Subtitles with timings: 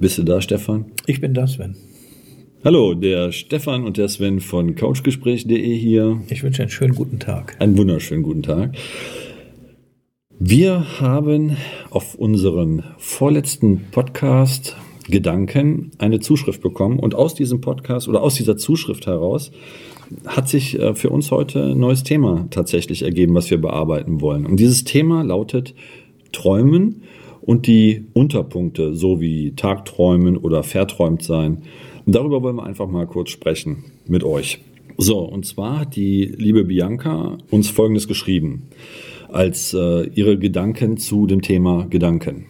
[0.00, 0.86] Bist du da, Stefan?
[1.04, 1.76] Ich bin da, Sven.
[2.64, 6.22] Hallo, der Stefan und der Sven von couchgespräch.de hier.
[6.30, 7.54] Ich wünsche einen schönen guten Tag.
[7.58, 8.78] Einen wunderschönen guten Tag.
[10.38, 11.58] Wir haben
[11.90, 14.74] auf unseren vorletzten Podcast
[15.06, 19.52] Gedanken eine Zuschrift bekommen und aus diesem Podcast oder aus dieser Zuschrift heraus
[20.24, 24.46] hat sich äh, für uns heute ein neues Thema tatsächlich ergeben, was wir bearbeiten wollen.
[24.46, 25.74] Und dieses Thema lautet
[26.32, 27.02] Träumen
[27.42, 31.62] und die Unterpunkte, so wie Tagträumen oder verträumt sein.
[32.06, 34.60] Und darüber wollen wir einfach mal kurz sprechen mit euch.
[34.96, 38.68] So, und zwar hat die liebe Bianca uns Folgendes geschrieben
[39.28, 42.46] als äh, ihre Gedanken zu dem Thema Gedanken.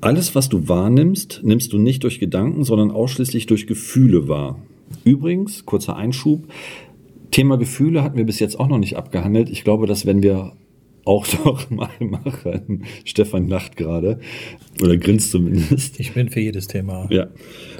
[0.00, 4.60] Alles, was du wahrnimmst, nimmst du nicht durch Gedanken, sondern ausschließlich durch Gefühle wahr.
[5.04, 6.44] Übrigens, kurzer Einschub,
[7.30, 9.50] Thema Gefühle hatten wir bis jetzt auch noch nicht abgehandelt.
[9.50, 10.52] Ich glaube, das werden wir
[11.06, 12.84] auch noch mal machen.
[13.04, 14.18] Stefan lacht gerade
[14.82, 15.98] oder grinst zumindest.
[15.98, 17.08] Ich bin für jedes Thema.
[17.10, 17.28] Ja.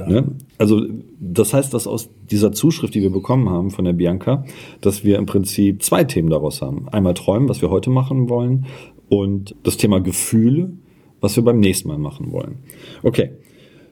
[0.07, 0.33] Ne?
[0.57, 0.87] Also
[1.21, 4.45] das heißt, dass aus dieser Zuschrift, die wir bekommen haben von der Bianca,
[4.81, 6.89] dass wir im Prinzip zwei Themen daraus haben.
[6.89, 8.67] Einmal Träumen, was wir heute machen wollen,
[9.09, 10.73] und das Thema Gefühle,
[11.21, 12.59] was wir beim nächsten Mal machen wollen.
[13.03, 13.31] Okay,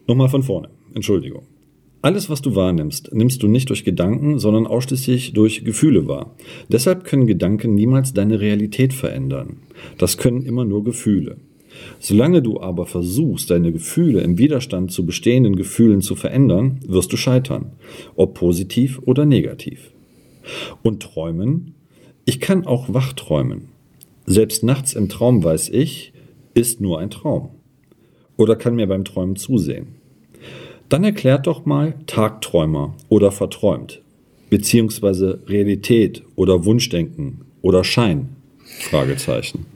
[0.06, 0.70] nochmal von vorne.
[0.94, 1.42] Entschuldigung.
[2.04, 6.36] Alles, was du wahrnimmst, nimmst du nicht durch Gedanken, sondern ausschließlich durch Gefühle wahr.
[6.68, 9.60] Deshalb können Gedanken niemals deine Realität verändern.
[9.96, 11.38] Das können immer nur Gefühle.
[12.00, 17.16] Solange du aber versuchst, deine Gefühle im Widerstand zu bestehenden Gefühlen zu verändern, wirst du
[17.16, 17.72] scheitern,
[18.16, 19.90] ob positiv oder negativ.
[20.82, 21.72] Und träumen?
[22.26, 23.68] Ich kann auch wach träumen.
[24.26, 26.12] Selbst nachts im Traum weiß ich,
[26.52, 27.48] ist nur ein Traum.
[28.36, 30.03] Oder kann mir beim Träumen zusehen.
[30.88, 34.00] Dann erklärt doch mal Tagträumer oder verträumt,
[34.50, 38.30] beziehungsweise Realität oder Wunschdenken oder Schein?
[38.64, 39.66] Fragezeichen.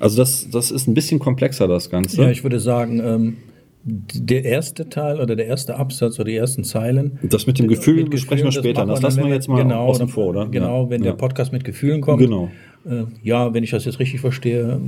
[0.00, 2.22] Also das, das ist ein bisschen komplexer, das Ganze.
[2.22, 3.36] Ja, ich würde sagen, ähm,
[3.84, 7.18] der erste Teil oder der erste Absatz oder die ersten Zeilen.
[7.22, 8.84] Das mit dem Gefühl mit besprechen wir später.
[8.84, 10.46] Das, das lassen wir jetzt mal genau, außen vor, oder?
[10.46, 11.12] Genau, wenn ja.
[11.12, 12.20] der Podcast mit Gefühlen kommt.
[12.20, 12.50] Genau.
[12.86, 14.80] Äh, ja, wenn ich das jetzt richtig verstehe,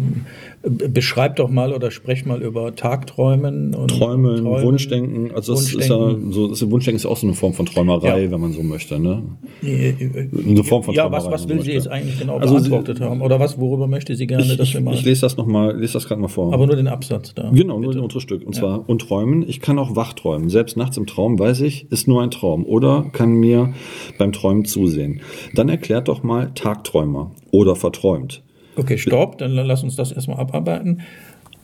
[0.62, 5.32] äh, beschreib doch mal oder sprech mal über Tagträumen und Träumen, Träumen Wunschdenken.
[5.34, 8.30] Also das ist ja so, das Wunschdenken ist auch so eine Form von Träumerei, ja.
[8.30, 9.22] wenn man so möchte, ne?
[9.62, 11.24] Eine Form von ja, Träumerei.
[11.24, 13.20] Ja, was, was will sie jetzt eigentlich genau also beantwortet sie, haben?
[13.22, 14.94] Oder was, worüber möchte sie gerne, ich, dass wir mal.
[14.94, 16.54] Ich lese das nochmal, lese das gerade mal vor.
[16.54, 17.50] Aber nur den Absatz da.
[17.50, 17.80] Genau, bitte.
[17.80, 18.46] nur den unteren Stück.
[18.46, 18.60] Und ja.
[18.60, 20.48] zwar, und träumen, ich kann auch wach träumen.
[20.48, 22.64] Selbst nachts im Traum weiß ich, ist nur ein Traum.
[22.64, 23.74] Oder kann mir
[24.18, 25.20] beim Träumen zusehen.
[25.54, 28.42] Dann erklärt doch mal Tagträumer oder verträumt.
[28.76, 31.02] Okay, stopp, dann lass uns das erstmal abarbeiten.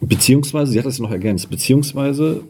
[0.00, 2.42] Beziehungsweise, sie hat das noch ergänzt, beziehungsweise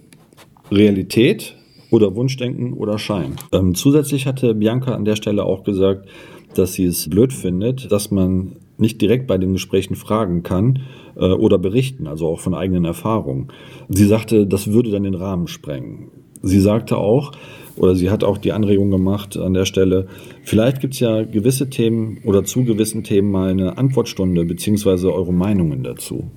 [0.70, 1.56] Realität
[1.90, 3.36] oder Wunschdenken oder Schein.
[3.52, 6.08] Ähm, zusätzlich hatte Bianca an der Stelle auch gesagt,
[6.54, 10.80] dass sie es blöd findet, dass man nicht direkt bei den Gesprächen fragen kann
[11.16, 13.48] äh, oder berichten, also auch von eigenen Erfahrungen.
[13.88, 16.08] Sie sagte, das würde dann den Rahmen sprengen.
[16.42, 17.32] Sie sagte auch,
[17.76, 20.06] oder sie hat auch die Anregung gemacht an der Stelle,
[20.42, 25.32] vielleicht gibt es ja gewisse Themen oder zu gewissen Themen mal eine Antwortstunde, beziehungsweise eure
[25.32, 26.30] Meinungen dazu.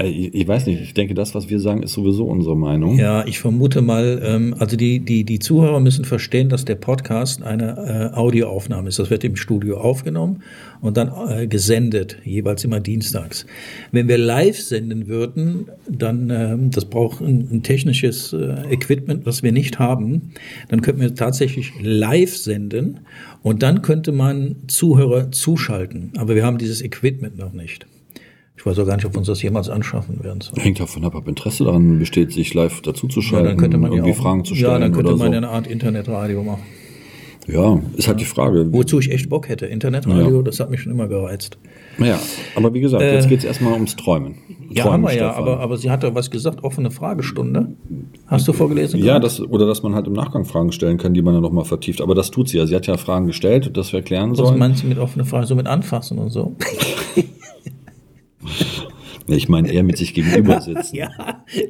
[0.00, 2.98] Äh, ich weiß nicht, ich denke, das, was wir sagen, ist sowieso unsere Meinung.
[2.98, 7.42] Ja, ich vermute mal, ähm, also die, die, die Zuhörer müssen verstehen, dass der Podcast
[7.42, 8.98] eine äh, Audioaufnahme ist.
[8.98, 10.42] Das wird im Studio aufgenommen
[10.80, 13.46] und dann äh, gesendet, jeweils immer dienstags.
[13.92, 19.52] Wenn wir live senden würden, dann, ähm, das braucht ein, ein technisches Equipment, was wir
[19.52, 20.32] nicht haben,
[20.68, 23.00] dann könnten wir tatsächlich live senden
[23.42, 26.12] und dann könnte man Zuhörer zuschalten.
[26.16, 27.86] Aber wir haben dieses Equipment noch nicht.
[28.60, 30.42] Ich weiß auch gar nicht, ob wir uns das jemals anschaffen werden.
[30.42, 30.54] So.
[30.54, 34.10] Hängt davon ab, ob Interesse daran besteht, sich live dazuzuschalten, ja, dann könnte man irgendwie
[34.10, 34.72] ja auch, Fragen zu stellen.
[34.72, 35.32] Ja, dann könnte man so.
[35.32, 36.60] ja eine Art Internetradio machen.
[37.46, 38.70] Ja, ist halt die Frage.
[38.70, 39.64] Wozu ich echt Bock hätte.
[39.64, 40.42] Internetradio, ja.
[40.42, 41.56] das hat mich schon immer gereizt.
[41.96, 42.20] Ja,
[42.54, 44.34] aber wie gesagt, äh, jetzt geht es erstmal ums Träumen.
[44.68, 47.68] Ja, Träumen, haben wir ja, aber, aber sie hat ja was gesagt, offene Fragestunde.
[48.26, 49.02] Hast du vorgelesen?
[49.02, 51.64] Ja, das, oder dass man halt im Nachgang Fragen stellen kann, die man dann nochmal
[51.64, 52.02] vertieft.
[52.02, 52.66] Aber das tut sie ja.
[52.66, 54.50] Sie hat ja Fragen gestellt, das wir erklären sollen.
[54.50, 55.46] Was meinst du mit offene Fragen?
[55.46, 56.56] So mit anfassen und so?
[59.36, 60.96] Ich meine, eher mit sich gegenüber sitzen.
[60.96, 61.10] ja,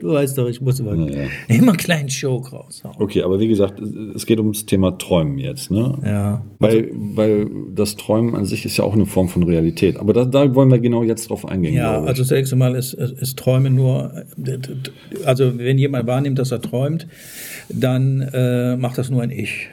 [0.00, 1.28] du weißt doch, ich muss immer, ja, ja.
[1.48, 2.96] immer einen kleinen Joke raushauen.
[2.98, 3.80] Okay, aber wie gesagt,
[4.14, 5.98] es geht ums Thema Träumen jetzt, ne?
[6.04, 6.44] Ja.
[6.58, 9.98] Weil, weil das Träumen an sich ist ja auch eine Form von Realität.
[9.98, 11.74] Aber da, da wollen wir genau jetzt drauf eingehen.
[11.74, 14.24] Ja, also zunächst einmal ist, ist Träumen nur,
[15.24, 17.06] also wenn jemand wahrnimmt, dass er träumt,
[17.68, 19.68] dann äh, macht das nur ein Ich.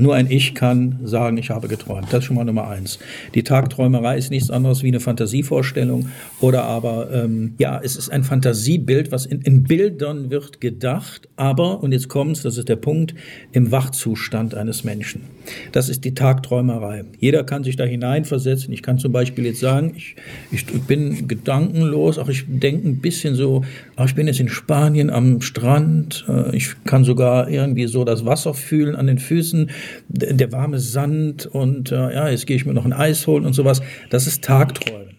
[0.00, 2.06] Nur ein Ich kann sagen, ich habe geträumt.
[2.10, 2.98] Das ist schon mal Nummer eins.
[3.34, 6.08] Die Tagträumerei ist nichts anderes wie eine Fantasievorstellung
[6.40, 11.82] oder aber, ähm, ja, es ist ein Fantasiebild, was in, in Bildern wird gedacht, aber,
[11.82, 13.14] und jetzt kommt's, das ist der Punkt,
[13.52, 15.24] im Wachzustand eines Menschen.
[15.72, 17.04] Das ist die Tagträumerei.
[17.18, 18.72] Jeder kann sich da hineinversetzen.
[18.72, 20.16] Ich kann zum Beispiel jetzt sagen, ich,
[20.50, 23.64] ich, bin gedankenlos, auch ich denke ein bisschen so,
[23.96, 28.24] ach, ich bin jetzt in Spanien am Strand, äh, ich kann sogar irgendwie so das
[28.24, 29.70] Wasser fühlen an den Füßen,
[30.08, 33.52] der warme Sand und äh, ja, jetzt gehe ich mir noch ein Eis holen und
[33.52, 33.80] sowas.
[34.10, 35.16] Das ist Tagträumen.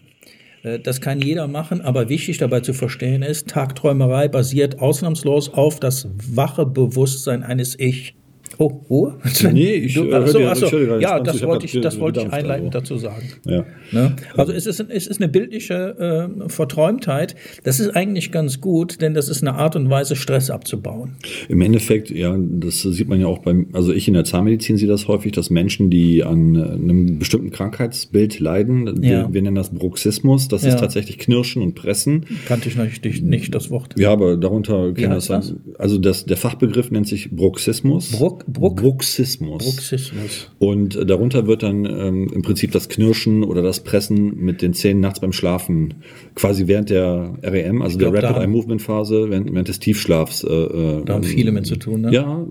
[0.62, 5.80] Äh, das kann jeder machen, aber wichtig dabei zu verstehen ist, Tagträumerei basiert ausnahmslos auf
[5.80, 8.14] das wache Bewusstsein eines Ich.
[8.58, 9.18] Oh, Ruhe?
[9.52, 10.66] Nee, ich du, äh, achso, dir- achso.
[10.66, 12.94] ich Ja, das hab wollte ich, das wollte ich einleitend also.
[12.94, 13.28] dazu sagen.
[13.46, 13.64] Ja.
[13.92, 14.16] Ne?
[14.36, 17.34] Also es ist, es ist eine bildliche äh, Verträumtheit.
[17.64, 21.12] Das ist eigentlich ganz gut, denn das ist eine Art und Weise, Stress abzubauen.
[21.48, 24.88] Im Endeffekt, ja, das sieht man ja auch beim, also ich in der Zahnmedizin sehe
[24.88, 29.32] das häufig, dass Menschen, die an äh, einem bestimmten Krankheitsbild leiden, wir, Ja.
[29.32, 30.70] wir nennen das Bruxismus, das Ja.
[30.70, 32.26] ist tatsächlich Knirschen und Pressen.
[32.46, 33.98] Kannte ich natürlich nicht das Wort.
[33.98, 38.10] Ja, aber darunter kennen heißt das, also das, der Fachbegriff nennt sich Bruxismus.
[38.12, 39.64] Bruck- Bruck- Bruxismus.
[39.64, 40.50] Bruxismus.
[40.58, 44.74] Und äh, darunter wird dann ähm, im Prinzip das Knirschen oder das Pressen mit den
[44.74, 45.94] Zähnen nachts beim Schlafen,
[46.34, 50.44] quasi während der REM, also glaub, der Rapid Eye Movement Phase, während, während des Tiefschlafs.
[50.44, 52.12] Äh, äh, Da haben viele mit zu tun, ne?
[52.12, 52.46] Ja,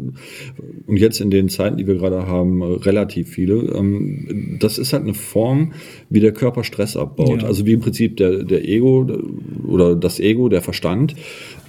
[0.88, 3.55] und jetzt in den Zeiten, die wir gerade haben, äh, relativ viele.
[3.75, 5.73] Ähm, das ist halt eine Form,
[6.09, 7.41] wie der Körper Stress abbaut.
[7.41, 7.47] Ja.
[7.47, 9.07] Also wie im Prinzip der, der Ego
[9.67, 11.15] oder das Ego, der Verstand,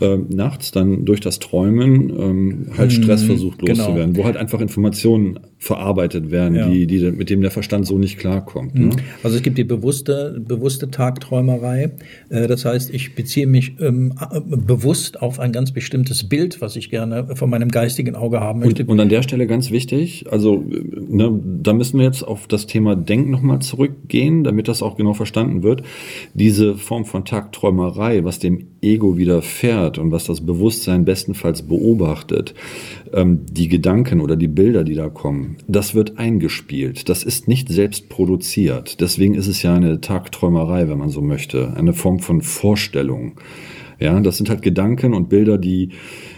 [0.00, 3.94] ähm, nachts dann durch das Träumen ähm, halt Stress versucht genau.
[4.17, 6.69] Wo halt einfach Informationen verarbeitet werden, Ja.
[6.69, 8.75] die, die, mit dem der Verstand so nicht klarkommt.
[8.75, 8.91] Ne?
[9.23, 11.93] Also es gibt die bewusste, bewusste Tagträumerei.
[12.31, 16.75] Äh, Das heißt, ich beziehe mich ähm, a- bewusst auf ein ganz bestimmtes Bild, was
[16.75, 18.82] ich gerne von meinem geistigen Auge haben möchte.
[18.82, 22.49] Und, und an der Stelle ganz wichtig, also äh, ne, da müssen wir jetzt auf
[22.49, 25.82] das Thema Denken nochmal zurückgehen, damit das auch genau verstanden wird.
[26.35, 32.53] Diese Form von Tagträumerei, was dem Ego widerfährt und was das Bewusstsein bestenfalls beobachtet,
[33.12, 37.08] ähm, die Gedanken oder die Bilder, die da kommen, das wird eingespielt.
[37.08, 39.00] Das ist nicht selbst produziert.
[39.00, 43.40] Deswegen ist es ja eine Tagträumerei, wenn man so möchte, eine Form von Vorstellung.
[43.99, 45.90] Ja, das sind halt Gedanken und Bilder, die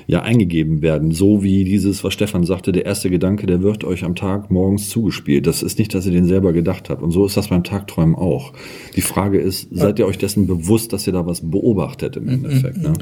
[0.07, 1.13] ja eingegeben werden.
[1.13, 4.89] So wie dieses, was Stefan sagte, der erste Gedanke, der wird euch am Tag morgens
[4.89, 5.47] zugespielt.
[5.47, 7.03] Das ist nicht, dass ihr den selber gedacht habt.
[7.03, 8.53] Und so ist das beim Tagträumen auch.
[8.97, 12.79] Die Frage ist, seid ihr euch dessen bewusst, dass ihr da was beobachtet im Endeffekt?
[12.79, 12.93] Ne?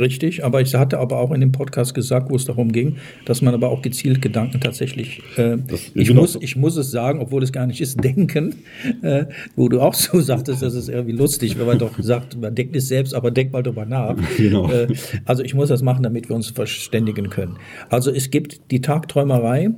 [0.00, 3.42] Richtig, aber ich hatte aber auch in dem Podcast gesagt, wo es darum ging, dass
[3.42, 5.56] man aber auch gezielt Gedanken tatsächlich, äh,
[5.94, 6.22] ich, genau.
[6.22, 8.54] muss, ich muss es sagen, obwohl es gar nicht ist, denken,
[9.02, 12.54] äh, wo du auch so sagtest, das ist irgendwie lustig, wenn man doch sagt, man
[12.54, 14.16] denkt nicht selbst, aber denk mal drüber nach.
[14.36, 14.70] Genau.
[14.70, 14.88] Äh,
[15.24, 17.58] also ich muss das machen, damit wir uns verständigen können.
[17.88, 19.70] Also es gibt die Tagträumerei,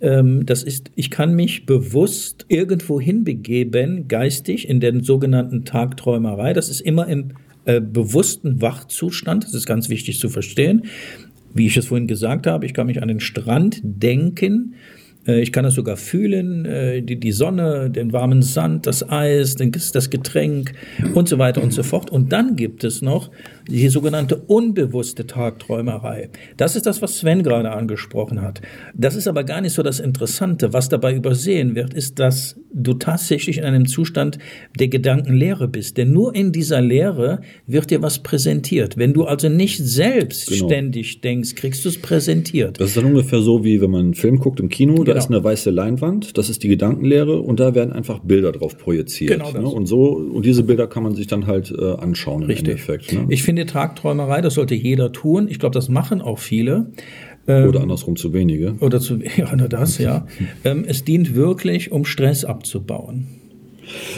[0.00, 6.68] ähm, das ist, ich kann mich bewusst irgendwo hinbegeben, geistig, in den sogenannten Tagträumerei, das
[6.68, 7.32] ist immer im
[7.64, 10.86] äh, bewussten Wachzustand, das ist ganz wichtig zu verstehen.
[11.54, 14.74] Wie ich es vorhin gesagt habe, ich kann mich an den Strand denken,
[15.24, 20.10] ich kann es sogar fühlen, äh, die, die Sonne, den warmen Sand, das Eis, das
[20.10, 20.72] Getränk
[21.14, 22.10] und so weiter und so fort.
[22.10, 23.30] Und dann gibt es noch
[23.68, 26.30] die sogenannte unbewusste Tagträumerei.
[26.56, 28.60] Das ist das, was Sven gerade angesprochen hat.
[28.94, 30.72] Das ist aber gar nicht so das Interessante.
[30.72, 34.38] Was dabei übersehen wird, ist, dass du tatsächlich in einem Zustand
[34.78, 35.96] der Gedankenlehre bist.
[35.98, 38.96] Denn nur in dieser Lehre wird dir was präsentiert.
[38.96, 40.66] Wenn du also nicht selbst Genau.
[40.66, 42.80] ständig denkst, kriegst du es präsentiert.
[42.80, 45.24] Das ist dann ungefähr so, wie wenn man einen Film guckt im Kino, da Genau.
[45.24, 49.30] ist eine weiße Leinwand, das ist die Gedankenlehre und da werden einfach Bilder drauf projiziert.
[49.32, 49.66] Genau ne?
[49.68, 52.68] Und so, und diese Bilder kann man sich dann halt äh, anschauen im Richtig.
[52.68, 53.12] Endeffekt.
[53.12, 53.26] Ne?
[53.28, 55.48] Ich finde Tagträumerei, das sollte jeder tun.
[55.48, 56.90] Ich glaube, das machen auch viele.
[57.48, 58.76] Ähm, Oder andersrum zu wenige.
[58.80, 60.26] Oder zu, ja, nur das, ja.
[60.64, 63.26] Ähm, es dient wirklich, um Stress abzubauen.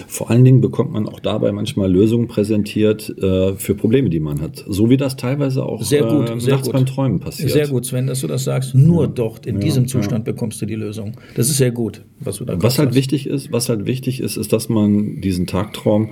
[0.07, 4.41] Vor allen Dingen bekommt man auch dabei manchmal Lösungen präsentiert äh, für Probleme, die man
[4.41, 4.65] hat.
[4.69, 6.75] So wie das teilweise auch Sehr gut, äh, sehr nachts gut.
[6.75, 7.51] beim Träumen passiert.
[7.51, 8.75] Sehr gut, Sven, dass du das sagst.
[8.75, 11.13] Nur dort, in diesem Zustand bekommst du die Lösung.
[11.35, 12.97] Das ist sehr gut, was du da Was halt hast.
[12.97, 16.11] wichtig ist, was halt wichtig ist, ist, dass man diesen Tagtraum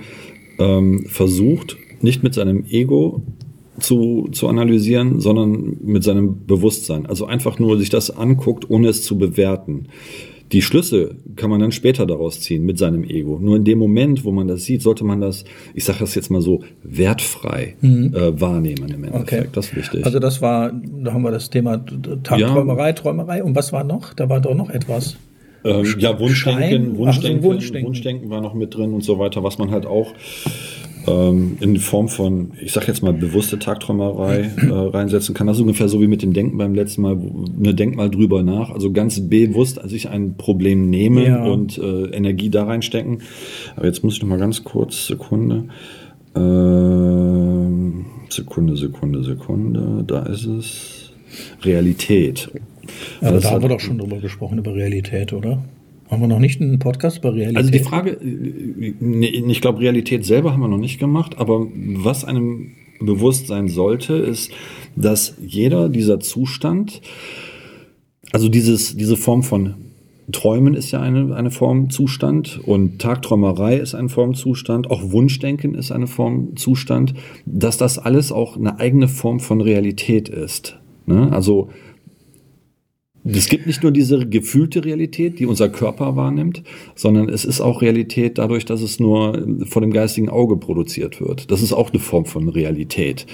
[0.59, 3.21] ähm, versucht, nicht mit seinem Ego
[3.79, 7.05] zu, zu analysieren, sondern mit seinem Bewusstsein.
[7.05, 9.87] Also einfach nur sich das anguckt, ohne es zu bewerten.
[10.53, 13.39] Die Schlüsse kann man dann später daraus ziehen mit seinem Ego.
[13.41, 16.29] Nur in dem Moment, wo man das sieht, sollte man das, ich sage das jetzt
[16.29, 19.31] mal so, wertfrei äh, wahrnehmen im Endeffekt.
[19.31, 19.39] Mhm.
[19.39, 19.49] Okay.
[19.51, 20.05] Das ist wichtig.
[20.05, 21.83] Also das war, da haben wir das Thema
[22.23, 23.43] Tagträumerei, Träumerei.
[23.43, 24.13] Und was war noch?
[24.13, 25.17] Da war doch noch etwas.
[25.65, 27.87] Ähm, ja, Wunschdenken, Wunschdenken, Ach so, Wunschdenken.
[27.87, 30.13] Wunschdenken war noch mit drin und so weiter, was man halt auch
[31.07, 35.47] ähm, in Form von, ich sag jetzt mal, bewusste Tagträumerei äh, reinsetzen kann.
[35.47, 37.15] Das ist ungefähr so wie mit dem Denken beim letzten Mal.
[37.57, 38.69] Ne, denk mal drüber nach.
[38.69, 41.43] Also ganz bewusst sich ein Problem nehmen Ja.
[41.45, 43.19] und äh, Energie da reinstecken.
[43.75, 45.65] Aber jetzt muss ich noch mal ganz kurz, Sekunde.
[46.35, 50.03] Ähm, Sekunde, Sekunde, Sekunde.
[50.07, 50.99] Da ist es.
[51.63, 52.49] Realität.
[53.21, 55.63] Aber Das da haben wir doch schon drüber gesprochen, über Realität, oder?
[56.13, 57.57] Haben wir noch nicht einen Podcast über Realität?
[57.57, 61.65] Also die Frage, äh, nee, ich glaube, Realität selber haben wir noch nicht gemacht, aber
[61.73, 64.51] was einem bewusst sein sollte, ist,
[64.95, 67.01] dass jeder dieser Zustand,
[68.31, 69.73] also dieses, diese Form von
[70.31, 75.73] Träumen ist ja eine, eine Form Zustand und Tagträumerei ist eine Form Zustand, auch Wunschdenken
[75.73, 77.15] ist eine Form Zustand,
[77.47, 80.79] dass das alles auch eine eigene Form von Realität ist.
[81.07, 81.31] Ne?
[81.31, 81.69] Also
[83.25, 86.63] es gibt nicht nur diese gefühlte Realität, die unser Körper wahrnimmt,
[86.95, 91.49] sondern es ist auch Realität dadurch, dass es nur vor dem geistigen Auge produziert wird.
[91.51, 93.25] Das ist auch eine Form von Realität.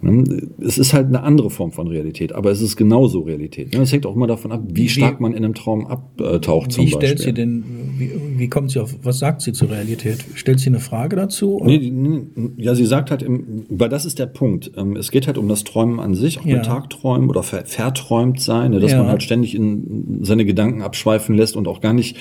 [0.00, 0.46] Ne?
[0.60, 3.72] Es ist halt eine andere Form von Realität, aber es ist genauso Realität.
[3.74, 3.80] Ne?
[3.82, 6.86] Es hängt auch immer davon ab, wie Wie- stark man in einem Traum abtaucht zum
[6.86, 7.08] Wie Beispiel.
[7.08, 7.64] stellt sie denn,
[7.98, 10.24] wie, wie kommt sie auf, was sagt sie zur Realität?
[10.34, 11.60] Stellt sie eine Frage dazu?
[11.64, 12.20] Nee, nee,
[12.58, 14.70] ja, sie sagt halt, im, weil das ist der Punkt.
[14.76, 16.56] Ähm, Es geht halt um das Träumen an sich, auch Ja.
[16.56, 18.98] mit Tagträumen oder ver verträumt sein, ne, dass Ja.
[18.98, 22.16] man halt ständig in seine Gedanken abschweifen lässt und auch gar nicht.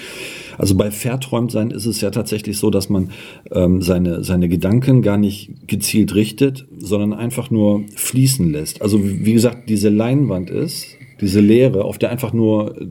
[0.57, 3.11] Also bei verträumt sein ist es ja tatsächlich so, dass man
[3.51, 8.81] ähm, seine seine Gedanken gar nicht gezielt richtet, sondern einfach nur fließen lässt.
[8.81, 10.85] Also wie gesagt, diese Leinwand ist
[11.21, 12.85] diese Leere, auf der einfach nur äh,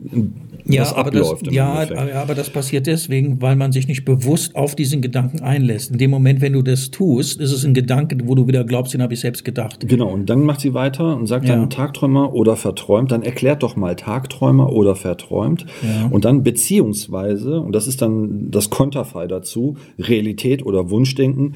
[0.75, 1.47] aber das, abläuft.
[1.47, 2.15] im ja, Endeffekt.
[2.15, 5.91] aber das passiert deswegen, weil man sich nicht bewusst auf diesen Gedanken einlässt.
[5.91, 8.93] In dem Moment, wenn du das tust, ist es ein Gedanke, wo du wieder glaubst,
[8.93, 9.87] den habe ich selbst gedacht.
[9.87, 11.55] Genau, und dann macht sie weiter und sagt Ja.
[11.55, 13.11] dann Tagträumer oder verträumt.
[13.11, 15.65] Dann erklärt doch mal Tagträumer oder verträumt.
[15.81, 16.07] Ja.
[16.07, 21.55] Und dann beziehungsweise, und das ist dann das Konterfei dazu, Realität oder Wunschdenken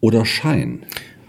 [0.00, 0.80] oder Schein.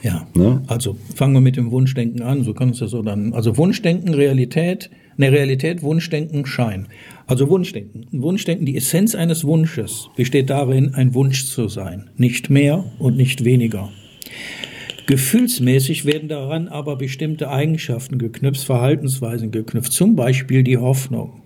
[0.03, 0.27] Ja.
[0.33, 0.63] Ne?
[0.67, 2.43] Also fangen wir mit dem Wunschdenken an.
[2.43, 3.33] So kann es ja so dann.
[3.33, 6.87] Also Wunschdenken, Realität, ne Realität, Wunschdenken, Schein.
[7.27, 8.07] Also Wunschdenken.
[8.11, 12.09] Wunschdenken, die Essenz eines Wunsches besteht darin, ein Wunsch zu sein.
[12.17, 13.89] Nicht mehr und nicht weniger.
[15.07, 21.41] Gefühlsmäßig werden daran aber bestimmte Eigenschaften geknüpft, Verhaltensweisen geknüpft, zum Beispiel die Hoffnung.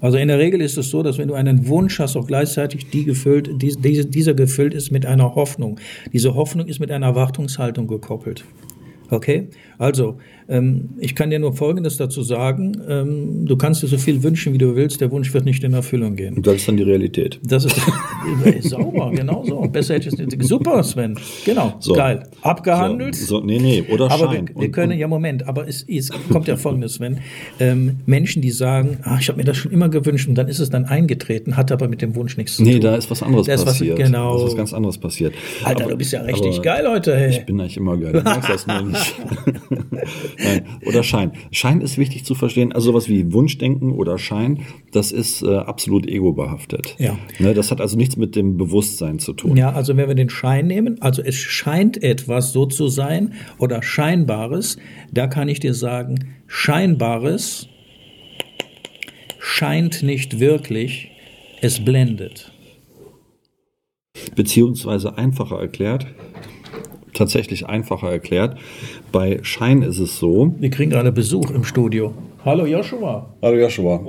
[0.00, 2.90] Also in der Regel ist es so, dass wenn du einen Wunsch hast, auch gleichzeitig
[2.90, 5.80] die gefüllt, die, diese, dieser gefüllt ist mit einer Hoffnung.
[6.12, 8.44] Diese Hoffnung ist mit einer Erwartungshaltung gekoppelt.
[9.10, 9.48] Okay?
[9.78, 10.18] Also,
[11.00, 12.76] ich kann dir nur Folgendes dazu sagen.
[12.88, 15.00] Ähm, du kannst dir so viel wünschen, wie du willst.
[15.00, 16.36] Der Wunsch wird nicht in Erfüllung gehen.
[16.36, 17.40] Und das ist dann die Realität.
[17.44, 17.74] Das ist
[18.60, 19.60] sauber, genau so.
[19.62, 21.18] Besser hätte ich es Super, Sven.
[21.44, 21.94] Genau, So.
[21.94, 22.22] geil.
[22.42, 23.16] Abgehandelt.
[23.16, 24.48] So, so, nee, nee, oder Aber Schein.
[24.54, 27.18] wir, wir können, und- ja Moment, aber es, es kommt ja folgendes, Sven.
[27.58, 30.60] Ähm, Menschen, die sagen, ah, ich habe mir das schon immer gewünscht und dann ist
[30.60, 32.82] es dann eingetreten, hat aber mit dem Wunsch nichts zu Nee, tun.
[32.82, 33.96] da ist was anderes Da ist was- passiert.
[33.98, 34.32] genau.
[34.38, 35.34] Da ist was ganz anderes passiert.
[35.64, 37.30] Alter, Aber- du bist ja richtig geil heute, hey.
[37.30, 38.12] Ich bin eigentlich immer geil.
[38.12, 39.14] Du merkst das nur nicht.
[40.42, 40.64] Nein.
[40.84, 41.32] Oder Schein.
[41.50, 42.72] Schein ist wichtig zu verstehen.
[42.72, 44.60] Also sowas wie Wunschdenken oder Schein,
[44.92, 46.94] das ist äh, absolut ego-behaftet.
[46.98, 47.18] Ja.
[47.38, 49.56] Ne, das hat also nichts mit dem Bewusstsein zu tun.
[49.56, 53.82] Ja, also wenn wir den Schein nehmen, also es scheint etwas so zu sein oder
[53.82, 54.76] Scheinbares,
[55.12, 57.68] da kann ich dir sagen, Scheinbares
[59.38, 61.10] scheint nicht wirklich,
[61.60, 62.52] es blendet.
[64.34, 66.06] Beziehungsweise einfacher erklärt,
[67.16, 68.56] tatsächlich einfacher erklärt.
[69.12, 70.54] Bei Schein ist es so.
[70.58, 72.12] Wir kriegen gerade Besuch im Studio.
[72.44, 74.00] Hallo Joshua, Hallo Joshua.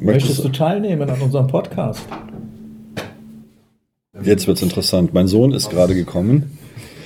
[0.00, 2.06] möchtest du teilnehmen an unserem Podcast?
[4.22, 5.12] Jetzt wird's interessant.
[5.12, 6.58] Mein Sohn ist gerade gekommen.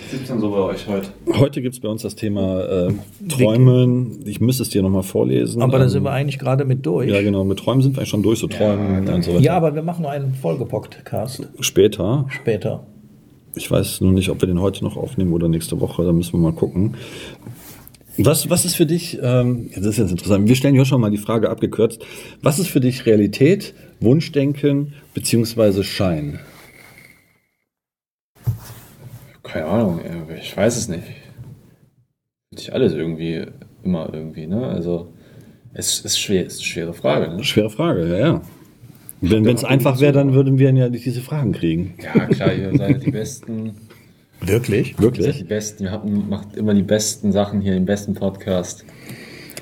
[0.05, 1.09] Was gibt's denn so bei euch heute?
[1.39, 2.93] Heute gibt's bei uns das Thema äh,
[3.29, 4.21] Träumen.
[4.27, 5.63] Ich müsste es dir nochmal vorlesen.
[5.63, 7.09] Aber da Ähm, sind wir eigentlich gerade mit durch.
[7.11, 7.45] Ja, genau.
[7.45, 9.43] Mit Träumen sind wir eigentlich schon durch, so Träumen und so weiter.
[9.43, 12.27] Ja, aber wir machen noch einen Folgepodcast Später.
[12.29, 12.85] später.
[13.55, 16.05] Ich weiß nur nicht, ob wir den heute noch aufnehmen oder nächste Woche.
[16.05, 16.97] Da müssen wir mal gucken.
[18.19, 21.11] Was, was ist für dich, ähm, das ist jetzt interessant, wir stellen ja schon mal
[21.11, 22.05] die Frage abgekürzt,
[22.43, 26.39] was ist für dich Realität, Wunschdenken beziehungsweise Schein?
[29.43, 30.01] Keine Ahnung,
[30.39, 31.05] ich weiß es nicht.
[32.55, 33.47] Sich alles irgendwie,
[33.83, 34.67] immer irgendwie, ne?
[34.67, 35.13] Also,
[35.73, 37.43] es ist schwer, ist eine schwere Frage, ne?
[37.45, 38.43] Schwere Frage, ja, ja.
[39.21, 41.95] Wenn es einfach wäre, dann würden wir ja nicht diese Fragen kriegen.
[42.03, 43.73] Ja, klar, ihr seid die Besten.
[44.41, 44.89] Wirklich?
[44.93, 45.37] Ihr seid Wirklich?
[45.39, 45.85] die Besten.
[45.85, 48.85] Ihr habt, macht immer die besten Sachen hier, den besten Podcast.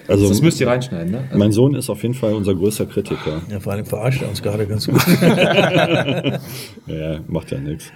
[0.06, 1.24] Also, Das müsst ihr reinschneiden, ne?
[1.26, 3.42] Also, mein Sohn ist auf jeden Fall unser größter Kritiker.
[3.50, 5.02] Ja, vor allem verarscht er uns gerade ganz gut.
[6.86, 7.92] Ja, macht ja nichts.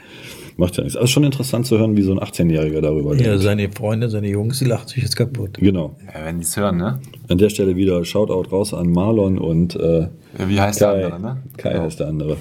[0.56, 0.96] Macht ja nichts.
[0.96, 3.42] Also schon interessant zu hören, wie so ein 18-Jähriger darüber ja, denkt.
[3.42, 5.54] seine Freunde, seine Jungs, die lachen sich jetzt kaputt.
[5.58, 5.96] Genau.
[6.06, 7.00] ja, wenn die es hören, ne?
[7.28, 10.08] An der Stelle wieder Shoutout raus an Marlon und äh, Ja,
[10.48, 10.96] wie heißt Kai.
[10.98, 11.42] der andere, ne?
[11.56, 12.36] Kai heißt der andere.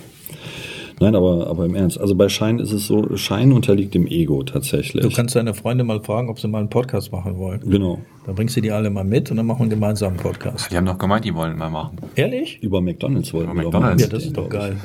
[0.99, 1.99] Nein, aber, aber im Ernst.
[1.99, 5.01] Also bei Schein ist es so, Schein unterliegt dem Ego tatsächlich.
[5.03, 7.59] Du kannst deine Freunde mal fragen, ob sie mal einen Podcast machen wollen.
[7.67, 7.99] genau.
[8.27, 10.69] Dann bringst du die alle mal mit und dann machen wir einen gemeinsamen Podcast.
[10.71, 11.97] Die haben doch gemeint, die wollen mal machen.
[12.15, 12.61] Ehrlich?
[12.61, 14.03] Über McDonalds wollten Über wir McDonald's.
[14.03, 14.75] Ja, das ist doch geil.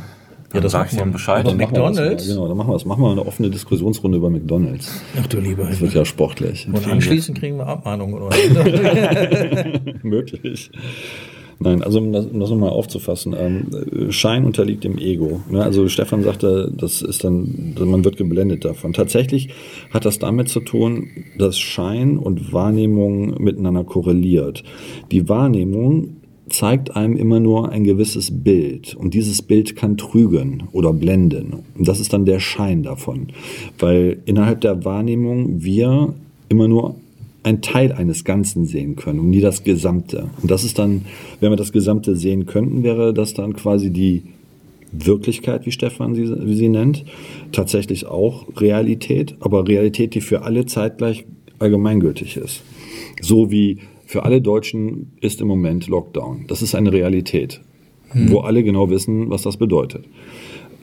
[0.52, 1.12] Dann das machen du ihm.
[1.12, 1.46] Bescheid.
[1.46, 2.28] Das McDonald's?
[2.28, 2.84] Genau, dann machen wir das.
[2.84, 5.00] Machen wir eine offene Diskussionsrunde über McDonalds.
[5.20, 6.68] Ach du lieber Das wird ja sportlich.
[6.72, 8.36] Und anschließend kriegen wir Abmahnungen oder
[10.02, 10.70] Möglich.
[11.58, 15.40] Nein, also um das, um das nochmal aufzufassen, ähm, Schein unterliegt dem Ego.
[15.50, 15.62] Ne?
[15.62, 18.92] Also Stefan sagte, das ist dann, man wird geblendet davon.
[18.92, 19.48] Tatsächlich
[19.90, 24.64] hat das damit zu tun, dass Schein und Wahrnehmung miteinander korreliert.
[25.10, 26.16] Die Wahrnehmung
[26.48, 31.64] zeigt einem immer nur ein gewisses Bild und dieses Bild kann trügen oder blenden.
[31.76, 33.28] Und das ist dann der Schein davon,
[33.78, 36.14] weil innerhalb der Wahrnehmung wir
[36.48, 36.94] immer nur
[37.42, 40.28] ein Teil eines Ganzen sehen können und nie das Gesamte.
[40.42, 41.04] Und das ist dann,
[41.40, 44.22] wenn wir das Gesamte sehen könnten, wäre das dann quasi die
[44.92, 47.04] Wirklichkeit, wie Stefan sie, wie sie nennt,
[47.52, 51.24] tatsächlich auch Realität, aber Realität, die für alle zeitgleich
[51.58, 52.62] allgemeingültig ist.
[53.20, 56.46] So wie für alle Deutschen ist im Moment Lockdown.
[56.48, 57.60] Das ist eine Realität,
[58.14, 60.06] wo alle genau wissen, was das bedeutet.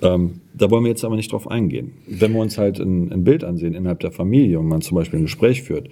[0.01, 1.93] Ähm, da wollen wir jetzt aber nicht drauf eingehen.
[2.05, 5.19] Wenn wir uns halt ein, ein Bild ansehen innerhalb der Familie und man zum Beispiel
[5.19, 5.89] ein Gespräch führt,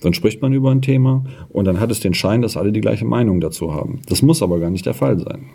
[0.00, 2.80] dann spricht man über ein Thema und dann hat es den Schein, dass alle die
[2.80, 4.00] gleiche Meinung dazu haben.
[4.08, 5.46] Das muss aber gar nicht der Fall sein.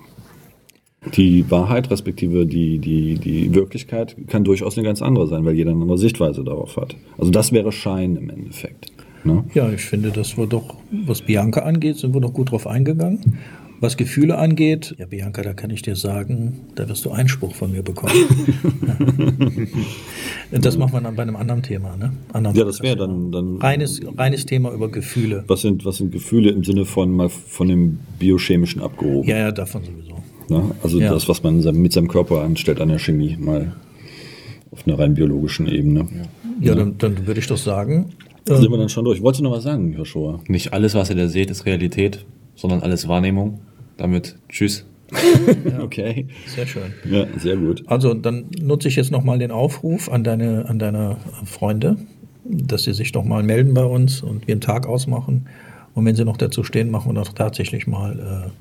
[1.15, 5.71] Die Wahrheit respektive die, die, die Wirklichkeit kann durchaus eine ganz andere sein, weil jeder
[5.71, 6.95] eine andere Sichtweise darauf hat.
[7.17, 8.91] Also das wäre Schein im Endeffekt.
[9.23, 9.43] Ne?
[9.53, 10.75] Ja, ich finde, dass wir doch,
[11.05, 13.37] was Bianca angeht, sind wir doch gut drauf eingegangen.
[13.79, 17.73] Was Gefühle angeht, ja, Bianca, da kann ich dir sagen, da wirst du Einspruch von
[17.73, 18.13] mir bekommen.
[20.51, 22.13] das machen wir dann bei einem anderen Thema, ne?
[22.31, 25.43] Anderen Ja, das wäre dann, dann Reines, reines Thema über Gefühle.
[25.47, 29.27] was sind, was sind Gefühle im Sinne von mal von dem Biochemischen abgehoben.
[29.29, 30.23] Ja, ja, davon sowieso.
[30.49, 30.71] Ne?
[30.81, 31.11] Also Ja.
[31.13, 33.73] das, was man mit seinem Körper anstellt an der Chemie, mal
[34.71, 36.07] auf einer rein biologischen Ebene.
[36.61, 38.11] Ja, dann, dann würde ich doch sagen,
[38.45, 39.21] Sind wir dann schon durch.
[39.21, 40.39] Wolltest du noch was sagen, Joshua?
[40.47, 43.59] Nicht alles, was ihr da seht, ist Realität, sondern alles Wahrnehmung.
[43.97, 44.85] Damit tschüss.
[45.81, 46.27] Okay.
[46.47, 46.93] sehr schön.
[47.09, 47.83] Ja, sehr gut.
[47.87, 51.97] Also dann nutze ich jetzt nochmal den Aufruf an deine, an deine Freunde,
[52.45, 55.47] dass sie sich doch mal melden bei uns und wir einen Tag ausmachen.
[55.93, 58.51] Und wenn sie noch dazu stehen, machen wir doch tatsächlich mal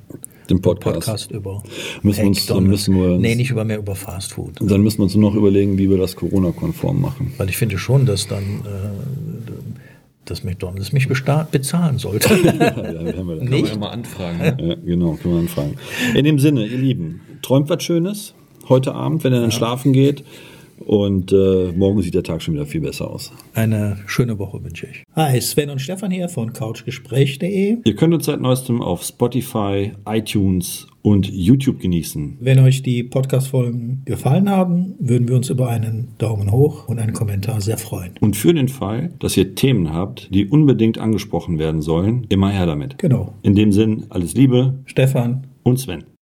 [0.49, 0.93] Den äh, Podcast.
[0.93, 1.63] Podcast über
[2.03, 4.51] Müssen wir uns- dann müssen wir uns- Nee, nicht über mehr über Fast Food.
[4.61, 7.33] Dann müssen wir uns nur noch überlegen, wie wir das Corona-konform machen.
[7.37, 9.32] Weil ich finde schon, dass dann äh,
[10.25, 12.33] dass McDonalds mich bezahlen sollte.
[12.43, 13.49] Ja, dann haben wir das.
[13.49, 13.79] Nicht?
[13.79, 14.37] mal anfragen.
[14.37, 14.55] Ne?
[14.59, 15.77] Ja, genau, können wir anfangen.
[16.15, 18.33] In dem Sinne, ihr Lieben, träumt was Schönes
[18.69, 20.23] heute Abend, wenn ihr dann schlafen geht.
[20.85, 23.31] Und äh, morgen sieht der Tag schon wieder viel besser aus.
[23.53, 25.03] Eine schöne Woche wünsche ich.
[25.15, 27.77] Hi, Sven und Stefan hier von couchgespräch.de.
[27.83, 32.37] Ihr könnt uns seit neuestem auf Spotify, iTunes und YouTube genießen.
[32.39, 37.13] Wenn euch die Podcast-Folgen gefallen haben, würden wir uns über einen Daumen hoch und einen
[37.13, 38.13] Kommentar sehr freuen.
[38.21, 42.65] Und für den Fall, dass ihr Themen habt, die unbedingt angesprochen werden sollen, immer her
[42.65, 42.97] damit.
[42.97, 43.33] Genau.
[43.41, 46.12] In dem Sinn, alles Liebe Stefan, und Sven.